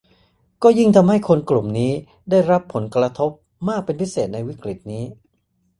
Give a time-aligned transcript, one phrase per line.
[0.63, 1.91] ก็ยิ่งทำให้คนกลุ่มนี้
[2.29, 3.31] ได้รับผลกระทบ
[3.67, 5.03] มากเป็นพิเศษในวิกฤตนี้